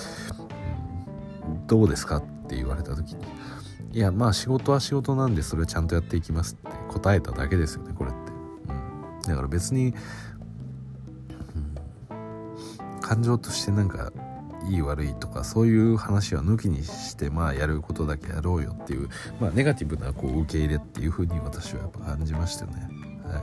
[1.47, 3.25] うん、どうですかって言われた時に
[3.93, 8.22] いやまあ仕事は仕事なんでそれをちゃんとやっていきますって答えただけですよねこれって、
[9.27, 9.95] だから別に
[13.01, 14.13] 感情としてなんか
[14.69, 19.09] いい悪いとかそういう話は抜きにしてまあやることだけやろうよっていう、
[19.41, 22.73] まあ、ネガティブなこう受け入れっていう風に私はやっぱ感じましたね。
[23.25, 23.43] はい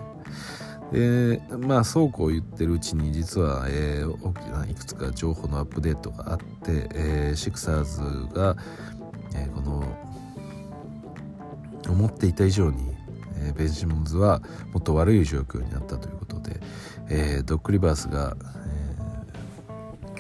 [0.92, 8.02] でまあそうこう言ってるうちに実は、えー、大きないくつか情報のアップデートがあって、えー、シクサーズ
[8.34, 8.56] が、
[9.36, 9.84] えー、この
[11.88, 12.96] 思っていた以上に、
[13.40, 14.42] えー、ベンシモンズは
[14.74, 16.60] もっと悪い状況になったということで、
[17.10, 18.36] えー、ドッグリバースが、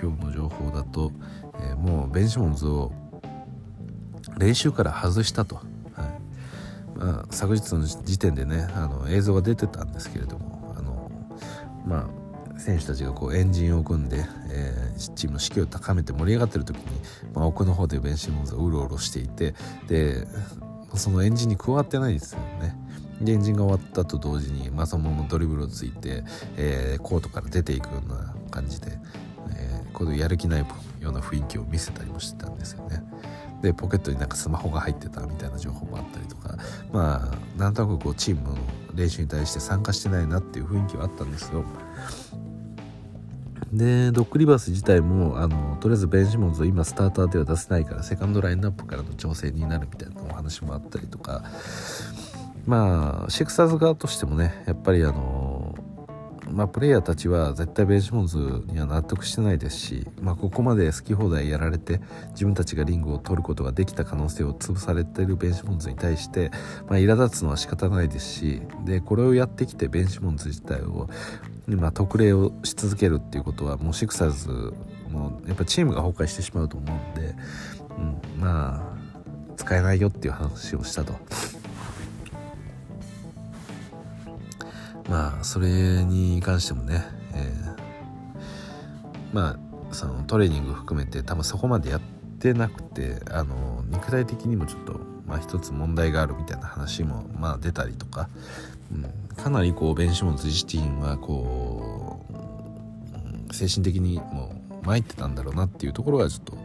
[0.01, 1.11] 今日の情報だと、
[1.55, 2.93] えー、もうベンシモンズを
[4.37, 5.65] 練習から外したと、はい
[6.97, 11.11] まあ、昨日の時点でねあの映像が出てたんですけれどもあの、
[11.85, 12.09] ま
[12.55, 16.83] あ、選手たちがこうエンジンを組んで、えー、チームの士気を高めて盛り上がってる時に、
[17.33, 19.53] まあ、奥の方でベンシモンズがうろうろしていて
[19.87, 20.25] で
[20.95, 22.75] そのエンジンに加わってないですよね。
[23.21, 26.23] でエンジンが終わったと同時に、まあ、そのままドリブルをついて、
[26.57, 28.97] えー、コートから出ていくような感じで
[29.59, 30.65] え、このやる気ないよ
[31.09, 33.03] うな雰囲気を見せたりもしてたんですよね。
[33.61, 36.57] でポケットになんかスマホが入ってたみたいな情報もあったりとか
[36.93, 38.57] まあなんとなくこうチームの
[38.95, 41.65] 練習に対して参加してないなっていう雰囲気はあったんですよ。
[43.73, 51.43] でドック・リバース自体もあのとりあえずベン・シモンズを今スターターでは出せないからセカンドラインナップからの調整になるみたいなお話もあったりとか
[52.65, 55.75] まあシクサーズ側としてもねやっぱりあの
[56.51, 58.37] まあ、プレイヤーたちは絶対ベンシモンズ
[58.67, 62.01] には納得してないですし、まあ、ここまで好き放題やられて
[62.31, 66.51] 自分たちがリングを取ることができた可能性を潰されているベンシモンズに対して、
[66.87, 71.09] まあ、苛立つのは仕方ないですしでこれをやってきてベンシモンズ自体を、
[71.67, 74.73] まあ、特例をし続けるっていうことはもうシクサーズ
[75.11, 77.35] もやっぱチームが崩壊してしまうと思うんで、
[77.97, 81.13] うん、まあ使えないよっていう話をしたと。
[85.09, 85.67] まあそれ
[86.03, 87.03] に関してもね、
[87.33, 92.01] えー、まあそのトレーニング含めて多分そこまでやっ
[92.39, 98.29] てなくてあの肉体的にもちょっと、まあ、一つ問題があるみたいな話も、まあ、出たりとか、
[98.93, 102.33] うん、かなりこうベンシモンズ自身はこう、
[103.13, 106.57] うん、精神的にもう参ってたんだろうなっていうところがちょっと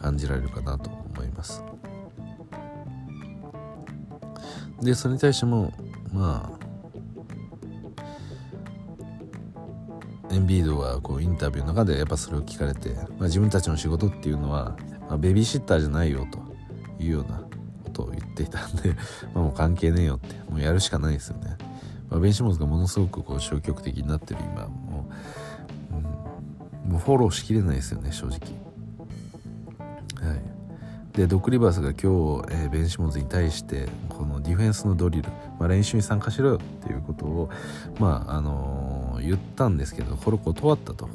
[0.00, 1.62] 感じられるかなと思います。
[4.80, 5.74] でそれに対しても
[6.10, 6.59] まあ
[10.30, 14.76] エンビードはこうインタビューの中でやっぱそれを聞かれて、まあ、自分たちの仕事っていうのは、
[15.08, 16.38] まあ、ベビーシッターじゃないよと
[17.02, 17.42] いうような
[17.84, 18.90] ことを言っていたんで
[19.34, 21.56] まあもう関係ねえよってもうやるしかないですよね。
[22.08, 25.08] まあ、ベンシモンズがものすごくこう消極的になってる今も
[25.92, 25.94] う、
[26.86, 28.38] うん、もうフォローしきれないですよね正直。
[30.28, 30.42] はい、
[31.16, 35.28] でドック・リバースが今日、えー、ベンシモンズに対してこのディフェンスのドリル、
[35.58, 37.50] まあ、練習に参加しろよっていうことを
[37.98, 38.79] まああのー
[39.20, 41.08] 言ったんですけどこれ断ったと。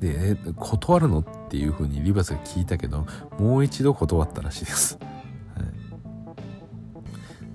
[0.00, 3.06] で断るのっていうふうにリバースが聞いたけど
[3.38, 5.06] もう一度断ったらしいです、は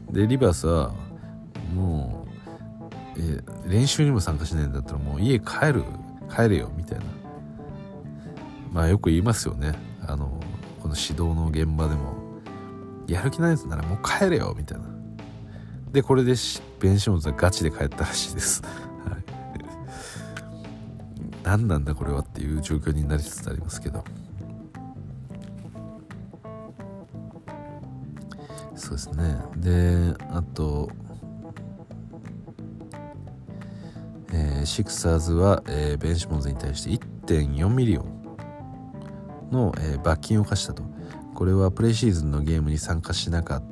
[0.10, 0.92] い、でリバースは
[1.76, 2.26] も
[3.16, 5.84] う、え練習にも参加しないんだったらもう家帰る
[6.34, 7.06] 帰れよみたいな。
[8.72, 9.74] まあよく言いますよね。
[10.08, 10.40] あの
[10.82, 12.30] この指導の現場でも。
[13.10, 14.86] やる気ないやつならもう帰れよみたいな。
[15.92, 16.34] でこれで
[16.80, 19.24] ベンシモンズはガチで帰ったらしいです、はい、
[21.44, 24.04] 何なんだこれはっていう状況になりつつありますけど。
[28.76, 29.38] そうですね。
[29.58, 30.90] であと
[34.32, 38.38] えー、シクサーズは、えー、ベンシモンズに対して1.4ミリオン
[39.52, 40.84] の、えー、罰金を課したと。
[41.34, 43.64] これはプレシーズンのゲームに参加しなかっ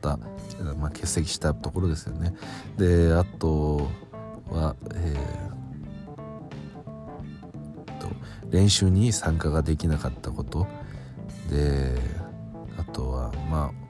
[0.00, 0.18] た、
[0.64, 2.34] まあ、欠席したところですよね。
[2.76, 3.88] であと
[4.50, 8.08] は、えー、と
[8.50, 10.66] 練習に参加ができなかったこと。
[11.50, 11.94] で
[12.78, 13.86] あとはまあ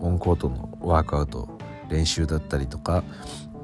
[0.00, 1.48] オンコートのワークアウト
[1.88, 3.04] 練習だったりとか。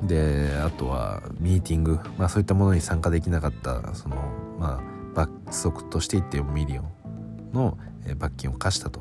[0.02, 4.16] であとはミーティング、まあ、そういったものに参加できなかったその
[4.58, 7.78] まあ罰則として1.4ミリオンの
[8.18, 9.00] 罰金を課したと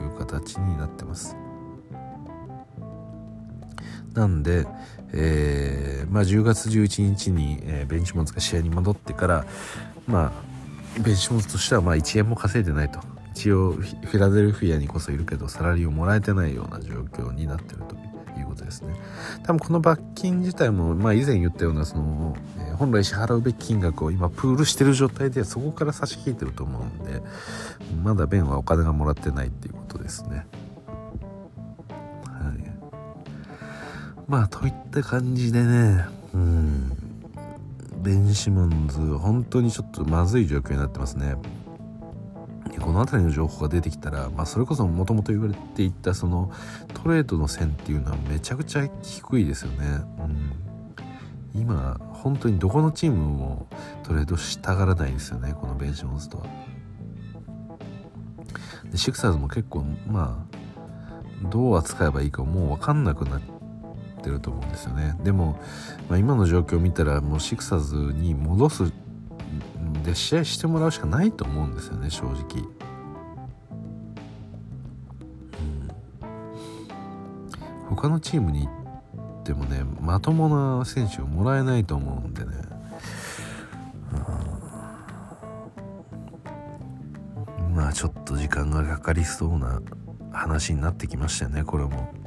[0.00, 1.36] いう形になってます。
[4.16, 4.66] なんで、
[5.12, 9.46] えーまあ、10月11日に、えー、ベンチモンズが試合に戻ってから、
[10.06, 10.32] ま
[10.98, 13.00] あ、ベンチモンズとしてはま1円も稼いでないと。
[13.36, 17.94] 一応フィラデルフィアにこそいるけどサラリーをもらえてないような状況になってると
[18.40, 18.94] いうことですね。
[19.42, 27.20] 多分この罰金自体も、まあ、以前言ったようなその、えー、本来支払うべき金額を今プールしてる状態でそこから差し引いてると思うんで
[28.02, 30.46] まだベンはお金がもらってないっていうことですね。
[34.28, 36.04] まあといった感じでね
[36.34, 36.92] うん
[38.02, 41.36] ベン・シモンズ本当にちょっとまずい状況になってますね
[42.80, 46.52] この辺りの情報が出てきたら、まあ、それこそもともと言われていたその
[46.94, 49.86] トレードの線っていうのはめちゃくちゃ低いですよね。
[51.54, 53.66] うん、今本当にどこのチームも
[54.02, 56.46] トレードしたがらないですよねこのベンシモンズとは。
[58.90, 60.46] でシクサーズも結構ま
[61.42, 63.40] あどう扱えばいいかもう分かんなくなっ
[64.26, 65.16] てると思うんですよね。
[65.22, 65.60] でも、
[66.08, 68.92] まあ、今の状況を見たらもうシクサーズに戻す
[70.04, 72.34] で試合してもらうしかないと思うんですよね正直、
[76.22, 78.72] うん、他のチームに行
[79.40, 80.48] ってもねまとも
[80.78, 82.52] な選手をもらえないと思うんでね、
[87.58, 89.80] うん、まあちょっと時間がかかりそうな
[90.32, 92.25] 話になってきましたよねこれも。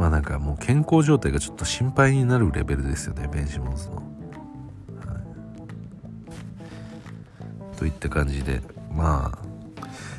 [0.00, 4.02] まあなんかもう健康状態がちょっと心配になるレベルですよねベンシモンズの。
[7.76, 9.38] といった感じでまあ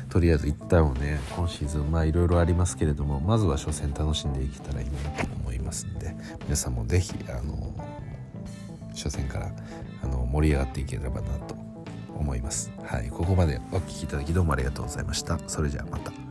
[0.08, 6.14] とりあえず一旦をね今シーズンまあいろいろありますけれどもまずは初戦楽しんでいけたらいいなと思いますんで
[6.44, 7.74] 皆さんも是非あの
[8.90, 9.50] 初戦から
[10.04, 11.56] あの盛り上がっていければなと
[12.14, 12.70] 思います。
[12.84, 13.08] はい。
[13.08, 15.40] ここまでお聴きいただきどうもありがとうございました。
[15.48, 16.21] それじゃあまた。